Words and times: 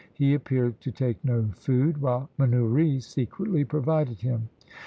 He 0.15 0.33
appeared 0.33 0.81
to 0.81 0.91
take 0.91 1.23
no 1.23 1.51
food, 1.53 2.01
while 2.01 2.31
Manoury 2.39 2.99
secretly 3.03 3.63
provided 3.63 4.21
him. 4.21 4.49